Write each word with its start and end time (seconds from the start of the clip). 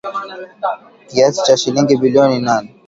Kiasi 1.09 1.41
cha 1.45 1.57
shilingi 1.57 1.97
bilioni 1.97 2.39
nane. 2.39 2.69